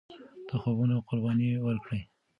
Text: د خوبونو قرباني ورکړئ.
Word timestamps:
د 0.47 0.49
خوبونو 0.61 0.95
قرباني 1.07 1.47
ورکړئ. 1.65 2.01